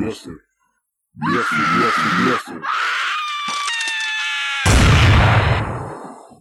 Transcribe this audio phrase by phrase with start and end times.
[0.00, 0.30] Бесы.
[1.12, 2.62] Бесы, бесы, бесы.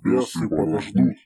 [0.02, 1.18] Бесы подождут.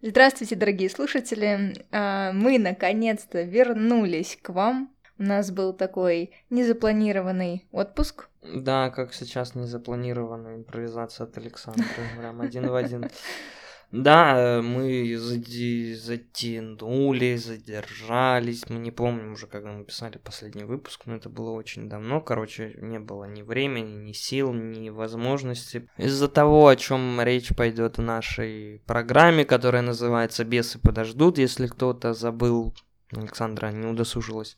[0.00, 1.74] Здравствуйте, дорогие слушатели.
[1.92, 4.90] А, Мы наконец-то вернулись к вам.
[5.18, 8.30] У нас был такой незапланированный отпуск.
[8.42, 11.84] Да, как сейчас незапланированная импровизация от Александра,
[12.18, 13.10] прям один в один.
[13.92, 21.16] Да, мы зади- затянули, задержались, мы не помним уже, когда мы писали последний выпуск, но
[21.16, 25.88] это было очень давно, короче, не было ни времени, ни сил, ни возможности.
[25.96, 32.14] Из-за того, о чем речь пойдет в нашей программе, которая называется «Бесы подождут», если кто-то
[32.14, 32.72] забыл,
[33.12, 34.56] Александра не удосужилась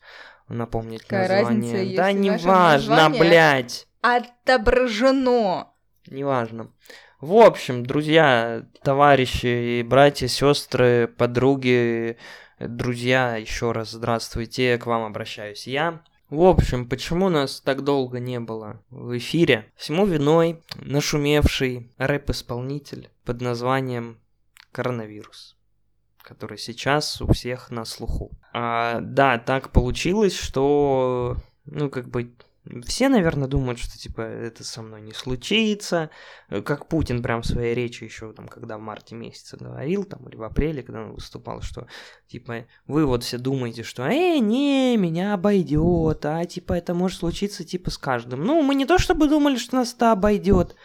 [0.49, 1.73] напомнить Какая название.
[1.73, 3.87] разница, да если не наше важно, название- блядь.
[4.03, 5.69] Отображено!
[6.07, 6.71] Неважно.
[7.23, 12.17] В общем, друзья, товарищи, и братья, сестры, подруги,
[12.59, 16.03] друзья, еще раз здравствуйте, к вам обращаюсь я.
[16.31, 19.71] В общем, почему нас так долго не было в эфире?
[19.77, 24.19] Всему виной нашумевший рэп-исполнитель под названием
[24.73, 25.57] коронавирус,
[26.23, 28.33] который сейчас у всех на слуху.
[28.53, 32.33] А, да, так получилось, что, ну, как бы,
[32.87, 36.11] все, наверное, думают, что, типа, это со мной не случится.
[36.49, 40.29] Э, Как Путин прям в своей речи еще, там, когда в марте месяце говорил, там,
[40.29, 41.89] или в апреле, когда он выступал, что,
[42.29, 47.65] типа, вы вот все думаете, что, э, не, меня обойдет, а, типа, это может случиться,
[47.65, 48.45] типа, с каждым.
[48.45, 50.77] Ну, мы не то чтобы думали, что нас это обойдет.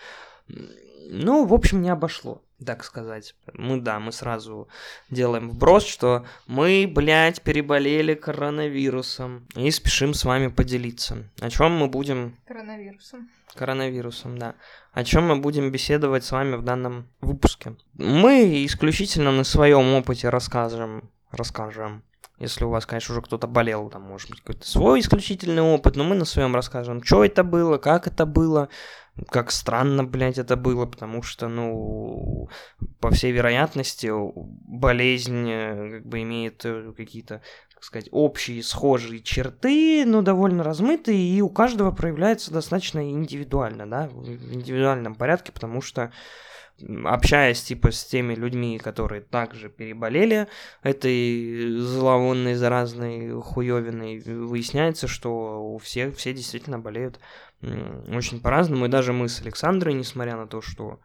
[1.10, 3.36] Ну, в общем, не обошло, так сказать.
[3.54, 4.68] Мы, да, мы сразу
[5.10, 11.30] делаем вброс, что мы, блядь, переболели коронавирусом и спешим с вами поделиться.
[11.40, 13.30] О чем мы будем Коронавирусом.
[13.54, 14.56] коронавирусом, да.
[14.92, 17.76] О чем мы будем беседовать с вами в данном выпуске.
[17.94, 22.04] Мы исключительно на своем опыте расскажем, расскажем.
[22.40, 26.04] Если у вас, конечно, уже кто-то болел, там, может быть, какой-то свой исключительный опыт, но
[26.04, 28.70] мы на своем расскажем, что это было, как это было,
[29.30, 32.50] как странно, блядь, это было, потому что, ну,
[33.00, 37.42] по всей вероятности, болезнь э, как бы имеет э, какие-то,
[37.74, 44.08] так сказать, общие схожие черты, но довольно размытые, и у каждого проявляется достаточно индивидуально, да,
[44.10, 46.12] в индивидуальном порядке, потому что
[47.06, 50.48] общаясь типа с теми людьми, которые также переболели
[50.84, 57.20] этой зловонной заразной хуёвиной, выясняется, что у всех все действительно болеют
[57.62, 61.00] очень по-разному, и даже мы с Александрой, несмотря на то, что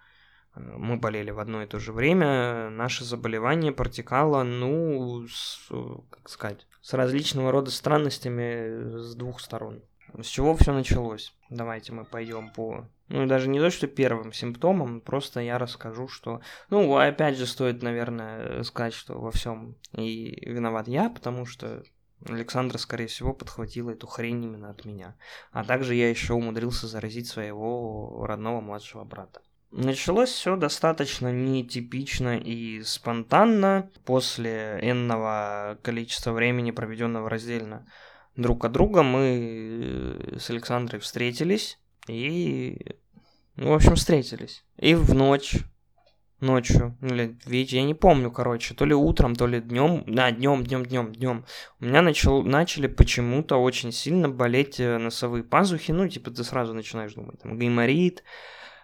[0.55, 5.69] э, мы болели в одно и то же время, наше заболевание протекало, ну, с,
[6.11, 9.81] как сказать, с различного рода странностями с двух сторон.
[10.21, 11.35] С чего все началось?
[11.49, 12.87] Давайте мы пойдем по...
[13.13, 16.41] Ну, даже не то, что первым симптомам, просто я расскажу, что...
[16.71, 21.83] Ну, опять же, стоит, наверное, сказать, что во всем и виноват я, потому что
[22.25, 25.15] Александра, скорее всего, подхватила эту хрень именно от меня.
[25.51, 29.43] А также я еще умудрился заразить своего родного младшего брата.
[29.71, 33.91] Началось все достаточно нетипично и спонтанно.
[34.07, 37.87] После энного количества времени, проведенного раздельно
[38.37, 42.97] друг от друга, мы с Александрой встретились и...
[43.57, 44.65] Ну, в общем, встретились.
[44.79, 45.57] И в ночь
[46.43, 50.65] ночью, или вечер, я не помню, короче, то ли утром, то ли днем, да, днем,
[50.65, 51.45] днем, днем, днем,
[51.81, 56.75] у меня начал, начали почему-то очень сильно болеть э, носовые пазухи, ну, типа, ты сразу
[56.75, 58.25] начинаешь думать, там, гайморит,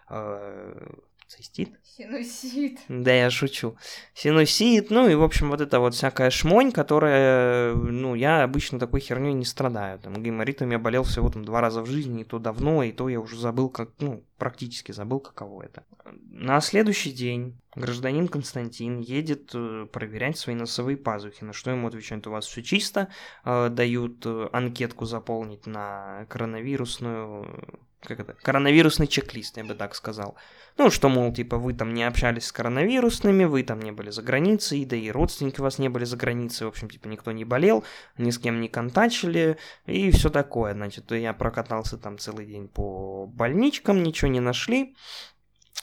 [0.08, 0.88] э,
[1.28, 2.78] цистит, Синусит.
[2.88, 3.76] да, я шучу.
[4.14, 9.00] Синусит, ну и, в общем, вот это вот всякая шмонь, которая, ну, я обычно такой
[9.00, 9.98] херней не страдаю.
[9.98, 13.08] Там, гайморитом я болел всего там два раза в жизни, и то давно, и то
[13.08, 15.84] я уже забыл, как, ну, практически забыл, каково это.
[16.30, 22.26] На следующий день гражданин Константин едет э, проверять свои носовые пазухи, на что ему отвечают,
[22.26, 23.08] у вас все чисто,
[23.44, 30.36] э, дают э, анкетку заполнить на коронавирусную, как это, коронавирусный чек-лист, я бы так сказал.
[30.76, 34.22] Ну, что, мол, типа, вы там не общались с коронавирусными, вы там не были за
[34.22, 37.44] границей, да и родственники у вас не были за границей, в общем, типа, никто не
[37.44, 37.84] болел,
[38.16, 40.74] ни с кем не контачили, и все такое.
[40.74, 44.94] Значит, я прокатался там целый день по больничкам, ничего не нашли,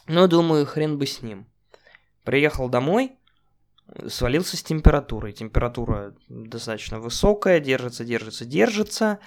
[0.07, 1.47] но, думаю, хрен бы с ним.
[2.23, 3.19] Приехал домой,
[4.07, 5.33] свалился с температурой.
[5.33, 9.19] Температура достаточно высокая, держится, держится, держится,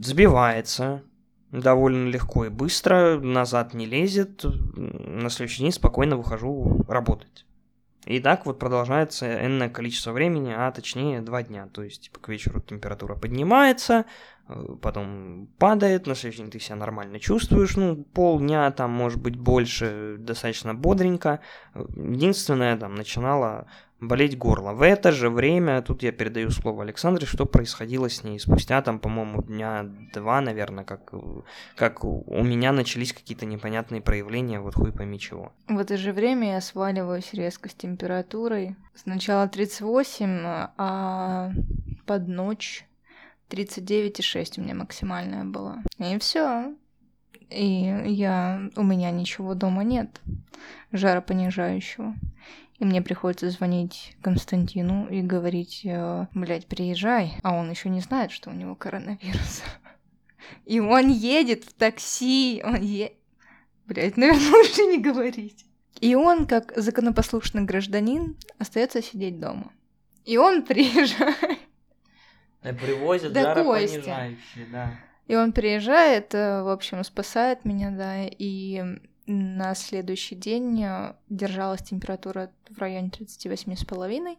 [0.00, 1.02] сбивается,
[1.60, 7.46] довольно легко и быстро, назад не лезет, на следующий день спокойно выхожу работать.
[8.06, 11.68] И так вот продолжается энное количество времени, а точнее два дня.
[11.72, 14.04] То есть, типа, к вечеру температура поднимается,
[14.46, 19.36] э, потом падает, на следующий день ты себя нормально чувствуешь, ну, полдня, там, может быть,
[19.36, 21.40] больше, достаточно бодренько.
[21.74, 23.68] Единственное, там, начинало
[24.08, 24.72] болеть горло.
[24.72, 28.98] В это же время, тут я передаю слово Александре, что происходило с ней спустя там,
[28.98, 31.12] по-моему, дня два, наверное, как,
[31.76, 35.52] как у меня начались какие-то непонятные проявления, вот хуй пойми чего.
[35.68, 38.76] В это же время я сваливаюсь резко с температурой.
[38.94, 41.52] Сначала 38, а
[42.06, 42.86] под ночь
[43.50, 45.82] 39,6 у меня максимальная была.
[45.98, 46.74] И все.
[47.50, 48.70] И я...
[48.76, 50.20] У меня ничего дома нет
[50.92, 52.14] жаропонижающего.
[52.84, 57.32] И мне приходится звонить Константину и говорить, э, блядь, приезжай.
[57.42, 59.62] А он еще не знает, что у него коронавирус.
[60.66, 62.60] И он едет в такси.
[62.62, 63.14] Он е...
[63.86, 65.64] Блядь, наверное, лучше не говорить.
[66.00, 69.72] И он, как законопослушный гражданин, остается сидеть дома.
[70.26, 71.60] И он приезжает.
[72.60, 75.00] Привозят Да, жаропонижающие, да.
[75.26, 81.82] И он приезжает, э, в общем, спасает меня, да, и на следующий день э, держалась
[81.82, 84.36] температура в районе 38,5.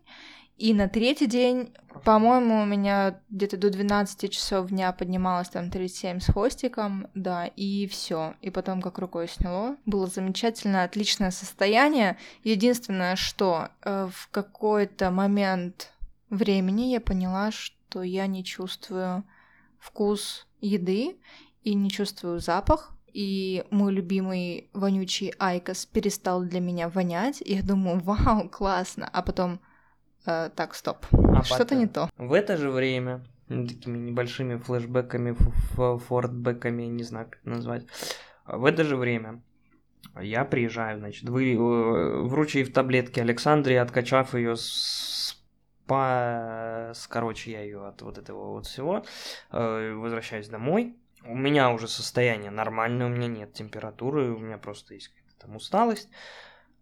[0.58, 1.74] И на третий день,
[2.06, 7.88] по-моему, у меня где-то до 12 часов дня поднималась там 37 с хвостиком, да, и
[7.88, 8.36] все.
[8.42, 9.76] И потом как рукой сняло.
[9.86, 12.18] Было замечательно, отличное состояние.
[12.44, 15.92] Единственное, что э, в какой-то момент
[16.30, 19.26] времени я поняла, что я не чувствую
[19.78, 21.18] вкус еды
[21.64, 27.64] и не чувствую запах, и мой любимый вонючий IQOS перестал для меня вонять, и я
[27.64, 29.60] думаю, вау, классно, а потом,
[30.26, 32.10] э, так, стоп, А что-то не то.
[32.18, 37.50] В это же время, м, такими небольшими флешбеками, ф- ф- фортбеками, не знаю, как это
[37.50, 37.86] назвать,
[38.46, 39.42] в это же время
[40.22, 45.42] я приезжаю, значит, вы, э, вручив таблетки Александре, откачав ее с
[45.88, 46.94] по...
[47.08, 49.06] короче, я ее от вот этого вот всего,
[49.52, 50.96] э, возвращаюсь домой.
[51.28, 55.56] У меня уже состояние нормальное, у меня нет температуры, у меня просто есть какая-то там
[55.56, 56.10] усталость.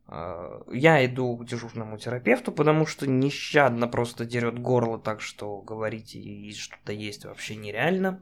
[0.08, 6.16] Э, Я иду к дежурному терапевту, потому что нещадно просто дерет горло так, что говорить
[6.16, 8.22] и что-то есть вообще нереально.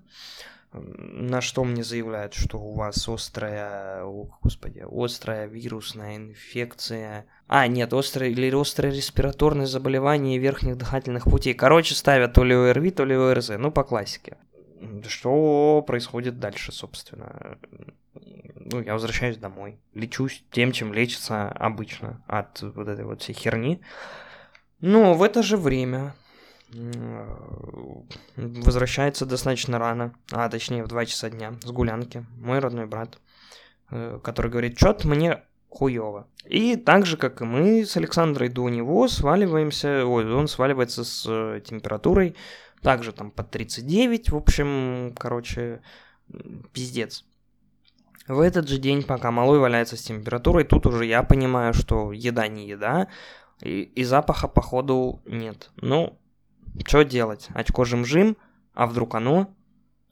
[0.74, 7.26] На что мне заявляют, что у вас острая, о, господи, острая вирусная инфекция.
[7.48, 11.54] А, нет, острое или острое респираторное заболевание верхних дыхательных путей.
[11.56, 14.38] Короче, ставят то ли ОРВИ, то ли ОРЗ, ну по классике.
[15.08, 17.58] Что происходит дальше, собственно?
[18.56, 19.80] Ну, я возвращаюсь домой.
[19.94, 23.82] Лечусь тем, чем лечится обычно от вот этой вот всей херни.
[24.80, 26.16] Но в это же время
[28.36, 33.20] возвращается достаточно рано, а точнее в 2 часа дня с гулянки мой родной брат,
[33.90, 36.28] э, который говорит, что-то мне хуево.
[36.46, 41.26] И так же, как и мы с Александрой до него сваливаемся, ой, он сваливается с
[41.28, 42.36] э, температурой,
[42.82, 45.82] также там под 39, в общем, короче,
[46.74, 47.26] пиздец.
[48.28, 52.48] В этот же день, пока малой валяется с температурой, тут уже я понимаю, что еда
[52.48, 53.08] не еда,
[53.62, 55.72] и, и запаха, походу, нет.
[55.78, 56.18] Ну,
[56.86, 57.48] что делать?
[57.54, 58.38] Очко жим-жим,
[58.74, 59.54] а вдруг оно?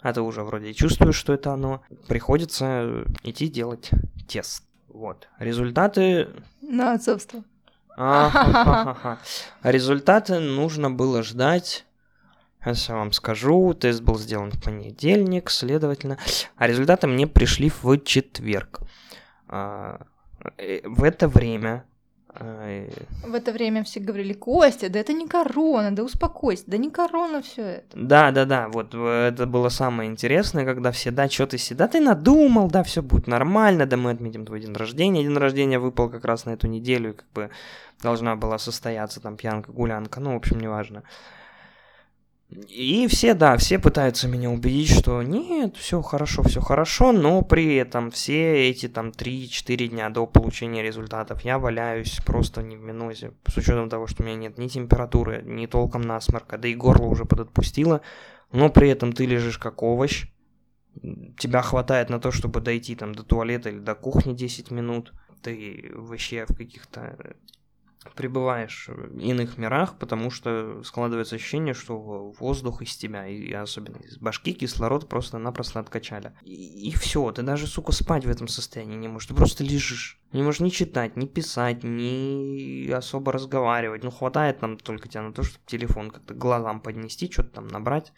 [0.02, 1.82] А ты уже вроде чувствуешь, что это оно.
[2.08, 3.90] Приходится идти делать
[4.28, 4.64] тест.
[4.88, 5.28] Вот.
[5.40, 6.30] Результаты...
[6.62, 7.44] На отцовство.
[9.64, 11.86] Результаты нужно было ждать...
[12.64, 13.74] Сейчас я вам скажу.
[13.74, 16.18] Тест был сделан в понедельник, следовательно.
[16.58, 18.80] А результаты мне пришли в четверг.
[19.48, 20.02] А,
[20.58, 21.86] э, В это время...
[22.36, 22.90] э,
[23.26, 27.42] В это время все говорили, Костя, да это не корона, да успокойся, да не корона
[27.42, 27.98] все это.
[27.98, 31.76] Да, да, да, вот э, это было самое интересное, когда все, да, что ты си-
[31.76, 35.24] да ты надумал, да, все будет нормально, да мы отметим твой день рождения.
[35.24, 37.50] День рождения выпал как раз на эту неделю, и как бы
[38.04, 41.04] должна была состояться там пьянка, гулянка, ну, в общем, неважно.
[42.50, 47.76] И все, да, все пытаются меня убедить, что нет, все хорошо, все хорошо, но при
[47.76, 53.34] этом все эти там 3-4 дня до получения результатов я валяюсь просто не в минозе,
[53.48, 57.06] с учетом того, что у меня нет ни температуры, ни толком насморка, да и горло
[57.06, 58.02] уже подотпустило,
[58.52, 60.26] но при этом ты лежишь как овощ,
[61.38, 65.14] тебя хватает на то, чтобы дойти там до туалета или до кухни 10 минут,
[65.44, 67.36] ты вообще в каких-то
[68.16, 74.18] пребываешь в иных мирах, потому что складывается ощущение, что воздух из тебя, и особенно из
[74.18, 76.32] башки, кислород просто-напросто откачали.
[76.44, 80.20] И, все, ты даже, сука, спать в этом состоянии не можешь, ты просто лежишь.
[80.32, 84.04] Не можешь ни читать, ни писать, ни особо разговаривать.
[84.04, 88.14] Ну, хватает нам только тебя на то, чтобы телефон как-то глазам поднести, что-то там набрать,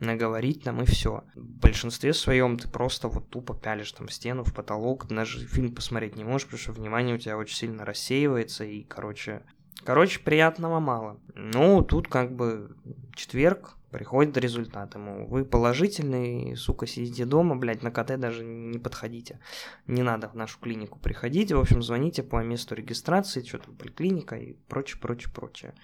[0.00, 1.24] наговорить там и все.
[1.34, 6.16] В большинстве своем ты просто вот тупо пялишь там стену, в потолок, даже фильм посмотреть
[6.16, 9.42] не можешь, потому что внимание у тебя очень сильно рассеивается и, короче,
[9.84, 11.20] короче, приятного мало.
[11.34, 12.76] Ну, тут как бы
[13.14, 19.38] четверг приходят результаты, мол, вы положительный, сука, сидите дома, блядь, на КТ даже не подходите.
[19.86, 24.34] Не надо в нашу клинику приходить, в общем, звоните по месту регистрации, что там, поликлиника
[24.34, 25.74] и прочее, прочее, прочее.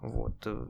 [0.00, 0.34] Вот.
[0.46, 0.66] э,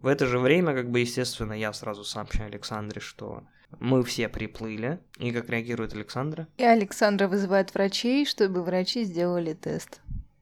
[0.00, 3.42] В это же время, как бы, естественно, я сразу сообщаю Александре, что
[3.80, 4.98] мы все приплыли.
[5.18, 6.46] И как реагирует Александра?
[6.58, 10.00] И Александра вызывает врачей, чтобы врачи сделали тест,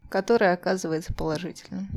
[0.08, 1.88] который оказывается положительным.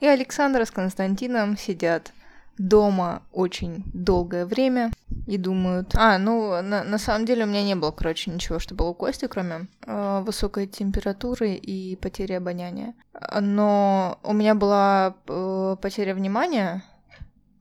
[0.00, 2.12] И Александра с Константином сидят
[2.58, 4.90] дома очень долгое время
[5.26, 5.94] и думают...
[5.94, 8.94] А, ну, на, на самом деле у меня не было, короче, ничего, что было у
[8.94, 12.94] Кости, кроме э, высокой температуры и потери обоняния.
[13.40, 16.82] Но у меня была э, потеря внимания,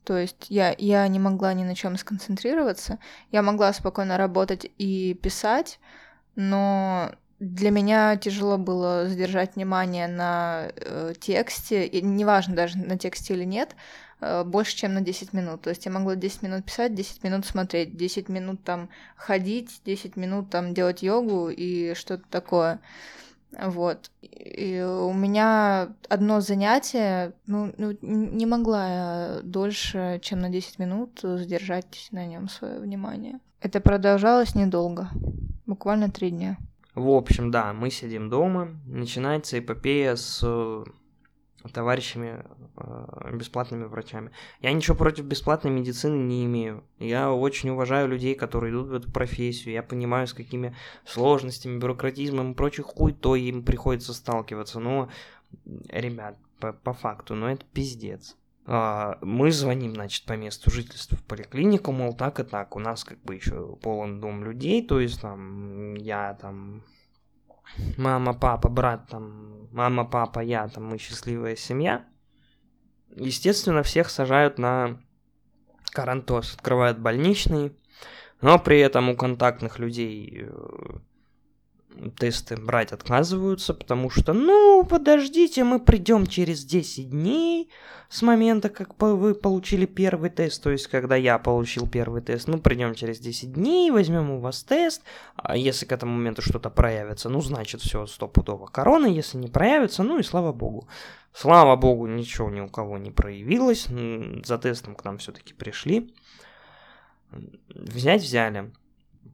[0.04, 2.98] то есть я, я не могла ни на чем сконцентрироваться.
[3.32, 5.80] Я могла спокойно работать и писать,
[6.36, 13.36] но для меня тяжело было задержать внимание на э, тексте, и неважно даже на тексте
[13.36, 13.76] или нет,
[14.46, 15.62] больше, чем на 10 минут.
[15.62, 20.16] То есть я могла 10 минут писать, 10 минут смотреть, 10 минут там ходить, 10
[20.16, 22.80] минут там делать йогу и что-то такое.
[23.52, 24.12] Вот.
[24.22, 31.20] И у меня одно занятие, ну, ну, не могла я дольше, чем на 10 минут
[31.22, 33.40] задержать на нем свое внимание.
[33.62, 35.10] Это продолжалось недолго,
[35.66, 36.58] буквально три дня.
[36.96, 40.84] В общем, да, мы сидим дома, начинается эпопея с э,
[41.72, 42.46] товарищами,
[42.78, 44.32] э, бесплатными врачами.
[44.62, 46.84] Я ничего против бесплатной медицины не имею.
[47.00, 49.74] Я очень уважаю людей, которые идут в эту профессию.
[49.74, 54.80] Я понимаю, с какими сложностями, бюрократизмом и прочей хуйтой им приходится сталкиваться.
[54.80, 55.10] Но,
[55.90, 58.36] ребят, по, по факту, ну это пиздец.
[58.66, 63.04] А, Мы звоним, значит, по месту жительства в поликлинику, мол, так и так, у нас
[63.04, 66.84] как бы еще полон дом людей, то есть там я там
[67.98, 72.06] мама, папа, брат, там, мама, папа, я, там, мы счастливая семья.
[73.16, 75.00] Естественно, всех сажают на
[75.92, 77.76] карантоз, открывают больничный,
[78.42, 81.00] но при этом у контактных людей э,
[82.18, 87.70] тесты брать отказываются, потому что, ну, подождите, мы придем через 10 дней
[88.10, 92.60] с момента, как вы получили первый тест, то есть когда я получил первый тест, ну,
[92.60, 95.04] придем через 10 дней, возьмем у вас тест,
[95.36, 100.04] а если к этому моменту что-то проявится, ну, значит, все стопудово корона, если не проявится,
[100.04, 100.88] ну и слава богу.
[101.34, 103.88] Слава богу, ничего ни у кого не проявилось,
[104.44, 106.14] за тестом к нам все-таки пришли.
[107.70, 108.72] Взять взяли.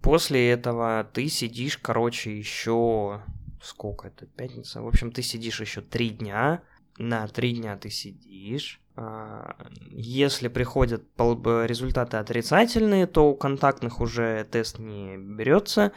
[0.05, 3.23] После этого ты сидишь, короче, еще
[3.59, 4.83] сколько это, пятница?
[4.83, 6.61] В общем, ты сидишь еще три дня.
[6.99, 8.79] На три дня ты сидишь.
[8.95, 9.55] А,
[9.89, 15.91] Если приходят результаты отрицательные, то у контактных уже тест не берется,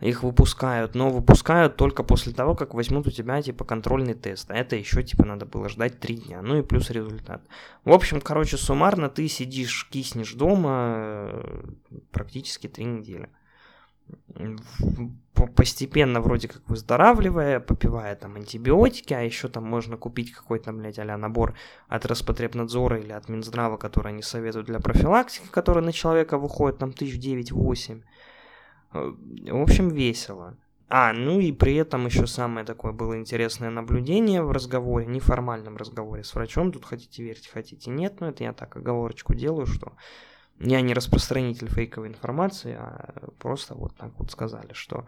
[0.00, 4.56] их выпускают, но выпускают только после того, как возьмут у тебя типа контрольный тест, а
[4.56, 7.46] это еще типа надо было ждать три дня, ну и плюс результат.
[7.84, 11.62] В общем, короче, суммарно ты сидишь, киснешь дома э,
[12.10, 13.30] практически три недели
[15.56, 21.16] постепенно вроде как выздоравливая, попивая там антибиотики, а еще там можно купить какой-то, блядь, а
[21.16, 21.54] набор
[21.88, 26.92] от Роспотребнадзора или от Минздрава, который они советуют для профилактики, который на человека выходит там
[26.92, 28.02] тысяч девять-восемь.
[28.92, 29.12] Э,
[29.50, 30.56] В общем, весело.
[30.88, 36.22] А, ну и при этом еще самое такое было интересное наблюдение в разговоре, неформальном разговоре
[36.22, 36.70] с врачом.
[36.70, 39.92] Тут хотите верьте, хотите нет, но это я так оговорочку делаю, что
[40.62, 45.06] я не распространитель фейковой информации, а просто вот так вот сказали, что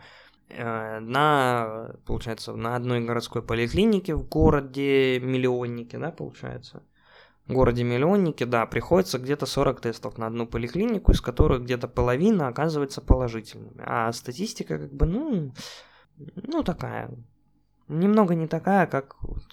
[0.49, 6.83] э, на, получается, на одной городской поликлинике в городе миллионнике, да, получается,
[7.47, 12.49] в городе миллионнике, да, приходится где-то 40 тестов на одну поликлинику, из которых где-то половина
[12.49, 13.83] оказывается положительными.
[13.85, 15.53] А статистика как бы, ну,
[16.17, 17.11] ну такая,
[17.87, 19.45] немного не такая, как вот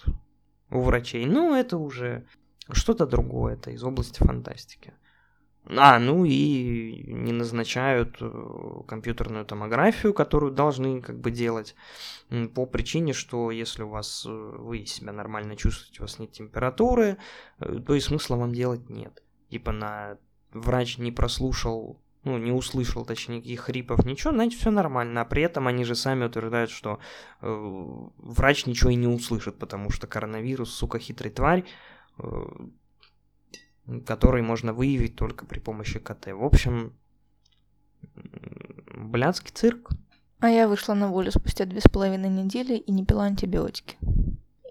[0.70, 1.26] у врачей.
[1.26, 2.26] Ну, это уже
[2.70, 4.94] что-то другое, это из области фантастики.
[5.66, 11.76] А, ну и не назначают э, компьютерную томографию, которую должны как бы делать
[12.54, 17.16] по причине, что если у вас э, вы себя нормально чувствуете, у вас нет температуры,
[17.60, 19.22] э, то и смысла вам делать нет.
[19.50, 20.18] Типа на
[20.52, 25.20] врач не прослушал, ну не услышал, точнее никаких хрипов, ничего, значит все нормально.
[25.20, 26.98] А при этом они же сами утверждают, что
[27.40, 27.46] э,
[28.16, 31.64] врач ничего и не услышит, потому что коронавирус, сука, хитрый тварь,
[34.06, 36.28] который можно выявить только при помощи КТ.
[36.28, 36.92] В общем,
[38.94, 39.90] блядский цирк.
[40.40, 43.96] А я вышла на волю спустя две с половиной недели и не пила антибиотики.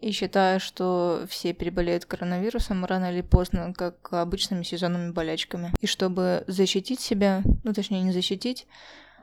[0.01, 5.73] И считаю, что все переболеют коронавирусом рано или поздно, как обычными сезонными болячками.
[5.79, 8.65] И чтобы защитить себя, ну точнее не защитить,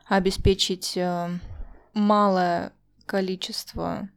[0.07, 1.29] а обеспечить э,
[1.95, 2.73] малое
[3.07, 4.09] количество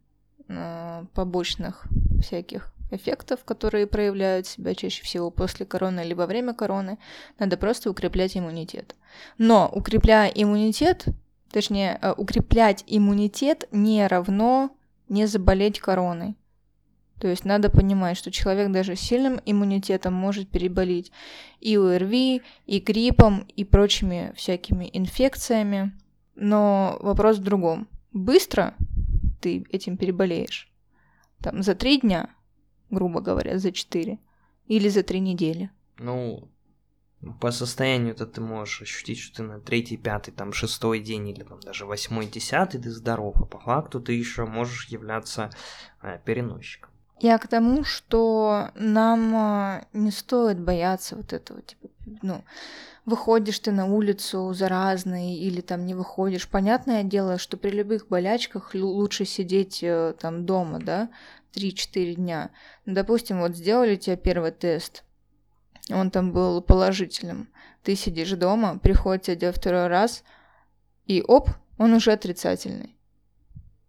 [0.47, 1.85] э, побочных
[2.21, 6.97] всяких эффектов, которые проявляют себя чаще всего после короны либо во время короны.
[7.39, 8.95] Надо просто укреплять иммунитет.
[9.37, 11.05] Но укрепляя иммунитет,
[11.51, 14.75] точнее, э, укреплять иммунитет не равно
[15.09, 16.35] не заболеть короной.
[17.19, 21.11] То есть надо понимать, что человек даже с сильным иммунитетом может переболеть
[21.59, 25.91] и ОРВИ, и гриппом, и прочими всякими инфекциями.
[26.33, 27.87] Но вопрос в другом.
[28.11, 28.73] Быстро
[29.39, 30.71] ты этим переболеешь?
[31.41, 32.29] Там за три дня,
[32.91, 34.19] грубо говоря, за четыре?
[34.67, 35.71] Или за три недели?
[35.97, 36.47] Ну,
[37.39, 41.59] по состоянию-то ты можешь ощутить, что ты на третий, пятый, там, шестой день или там
[41.59, 45.49] даже восьмой, десятый ты здоров, а по факту ты еще можешь являться
[46.01, 46.89] э, переносчиком.
[47.19, 51.89] Я к тому, что нам а, не стоит бояться вот этого, типа,
[52.23, 52.43] ну,
[53.05, 56.47] выходишь ты на улицу заразный или там не выходишь.
[56.47, 61.09] Понятное дело, что при любых болячках лучше сидеть э, там дома, да,
[61.53, 62.51] 3-4 дня.
[62.85, 65.03] Допустим, вот сделали тебе первый тест,
[65.89, 67.49] он там был положительным.
[67.83, 70.23] Ты сидишь дома, приходит тебе второй раз,
[71.05, 72.95] и оп, он уже отрицательный.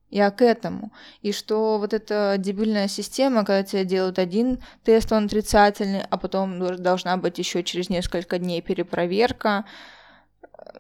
[0.09, 0.93] Я к этому.
[1.23, 6.59] И что вот эта дебильная система, когда тебе делают один тест, он отрицательный, а потом
[6.77, 9.65] должна быть еще через несколько дней перепроверка.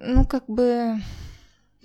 [0.00, 0.96] Ну, как бы...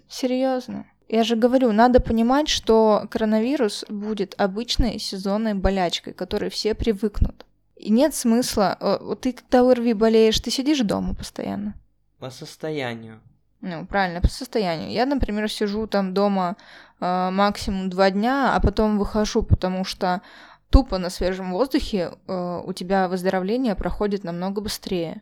[0.10, 0.86] Серьезно.
[1.08, 7.46] Я же говорю, надо понимать, что коронавирус будет обычной сезонной болячкой, к которой все привыкнут.
[7.78, 8.78] И нет смысла...
[9.02, 11.76] Вот ты когда ОРВИ болеешь, ты сидишь дома постоянно?
[12.20, 13.22] По состоянию.
[13.62, 14.92] Ну, правильно, по состоянию.
[14.92, 16.58] Я, например, сижу там дома
[17.00, 20.22] э, максимум два дня, а потом выхожу, потому что
[20.70, 25.22] тупо на свежем воздухе э, у тебя выздоровление проходит намного быстрее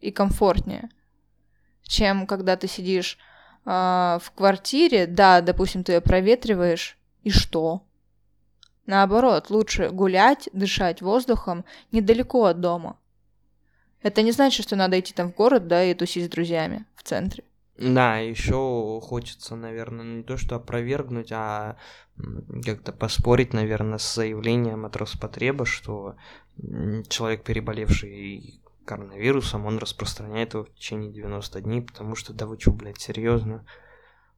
[0.00, 0.90] и комфортнее,
[1.82, 3.18] чем когда ты сидишь
[3.64, 3.70] э,
[4.22, 7.82] в квартире, да, допустим, ты ее проветриваешь, и что?
[8.86, 12.98] Наоборот, лучше гулять, дышать воздухом недалеко от дома.
[14.02, 17.04] Это не значит, что надо идти там в город, да, и тусить с друзьями в
[17.04, 17.44] центре.
[17.78, 21.76] Да, еще хочется, наверное, не то что опровергнуть, а
[22.64, 26.16] как-то поспорить, наверное, с заявлением от Роспотреба, что
[27.08, 32.72] человек, переболевший коронавирусом, он распространяет его в течение 90 дней, потому что, да вы что,
[32.72, 33.64] блядь, серьезно?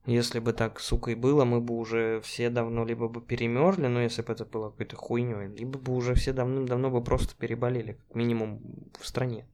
[0.07, 4.01] Если бы так, сука, и было, мы бы уже все давно либо бы перемерзли, ну,
[4.01, 8.15] если бы это было какой-то хуйней, либо бы уже все давным-давно бы просто переболели, как
[8.15, 8.61] минимум
[9.01, 9.47] в стране.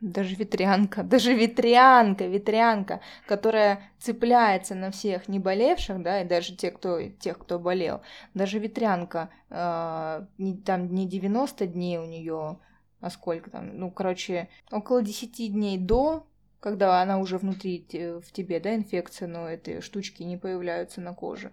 [0.00, 6.70] Даже ветрянка, даже ветрянка, ветрянка, которая цепляется на всех не болевших, да, и даже те,
[6.70, 8.00] кто, тех, кто болел.
[8.32, 12.58] Даже ветрянка, э, не, там не 90 дней у нее,
[13.00, 16.26] а сколько там, ну, короче, около 10 дней до,
[16.60, 21.52] когда она уже внутри в тебе, да, инфекция, но эти штучки не появляются на коже.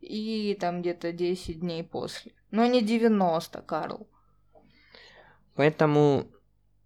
[0.00, 2.32] И там где-то 10 дней после.
[2.50, 4.06] Но не 90, Карл.
[5.54, 6.26] Поэтому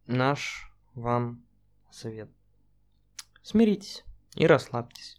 [0.07, 1.45] наш вам
[1.91, 2.29] совет.
[3.43, 5.18] Смиритесь и расслабьтесь.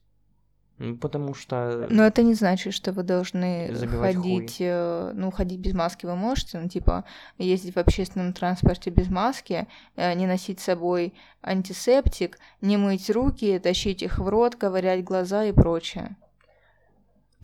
[0.79, 1.87] Ну, потому что...
[1.89, 4.57] Но это не значит, что вы должны ходить...
[4.57, 4.67] Хуй.
[4.67, 7.03] Э, ну, ходить без маски вы можете, ну, типа,
[7.37, 13.59] ездить в общественном транспорте без маски, э, не носить с собой антисептик, не мыть руки,
[13.59, 16.15] тащить их в рот, ковырять глаза и прочее.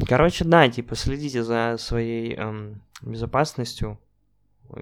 [0.07, 3.99] Короче, да, типа, следите за своей эм, безопасностью,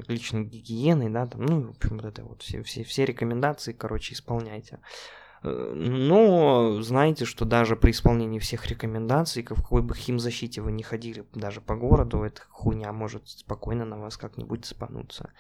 [0.08, 4.14] личной гигиеной, да, там, ну, в общем, вот это вот все, все, все рекомендации, короче,
[4.14, 4.80] исполняйте.
[5.44, 10.84] Э, но знаете, что даже при исполнении всех рекомендаций, в какой бы химзащите вы не
[10.84, 15.32] ходили даже по городу, эта хуйня может спокойно на вас как-нибудь спануться.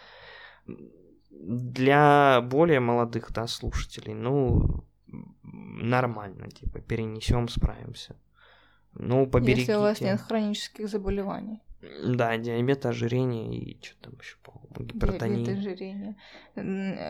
[1.31, 4.83] Для более молодых, да, слушателей, ну,
[5.41, 8.15] нормально, типа, перенесем, справимся.
[8.93, 9.61] Ну, поберегите.
[9.61, 11.61] Если у вас нет хронических заболеваний.
[12.05, 14.37] Да, диабет, ожирение и что там еще,
[14.79, 15.43] гипертония.
[15.43, 16.15] Диабет, ожирение.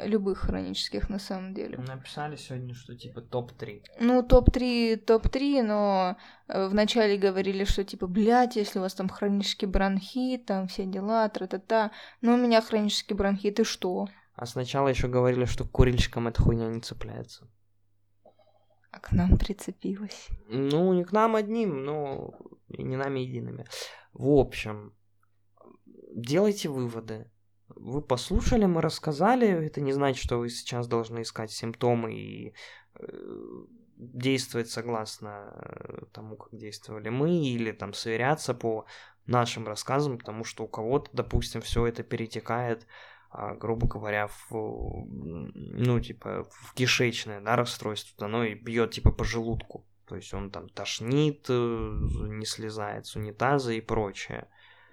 [0.05, 1.77] Любых хронических на самом деле.
[1.77, 3.83] Написали сегодня, что типа топ-3.
[3.99, 9.67] Ну, топ-3, топ-3, но э, вначале говорили, что типа, блядь, если у вас там хронический
[9.67, 11.91] бронхит, там все дела, тра-та-та.
[12.21, 14.07] Но у меня хронический бронхит, и что?
[14.35, 17.47] А сначала еще говорили, что к курильщикам эта хуйня не цепляется.
[18.91, 20.29] А к нам прицепилась.
[20.47, 22.33] Ну, не к нам одним, но
[22.69, 23.65] и не нами едиными.
[24.13, 24.93] В общем,
[26.15, 27.29] делайте выводы.
[27.67, 29.47] Вы послушали, мы рассказали.
[29.47, 32.53] Это не значит, что вы сейчас должны искать симптомы и
[32.99, 33.05] э,
[33.97, 38.85] действовать согласно э, тому, как действовали мы, или там сверяться по
[39.25, 42.85] нашим рассказам, потому что у кого-то, допустим, все это перетекает,
[43.29, 49.23] а, грубо говоря, в, ну, типа, в кишечное, да, расстройство, оно и бьет, типа, по
[49.23, 49.87] желудку.
[50.05, 54.47] То есть он там тошнит, э, не слезает с унитаза и прочее.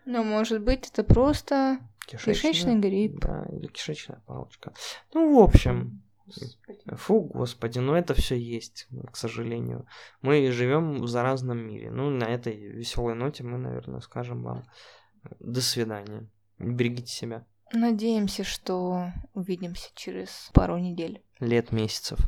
[0.05, 1.79] Но может быть это просто...
[2.07, 3.21] Кишечный грипп.
[3.21, 4.73] Да, или кишечная палочка.
[5.15, 6.97] Ну, в общем, Господи.
[6.97, 9.87] фу, господи, ну это все есть, к сожалению.
[10.21, 11.91] Мы живем в заразном мире.
[11.91, 14.65] Ну, на этой веселой ноте мы, наверное, скажем вам
[15.39, 16.27] до свидания.
[16.59, 17.45] Берегите себя.
[17.73, 21.23] Надеемся, что увидимся через пару недель.
[21.39, 22.19] Лет месяцев.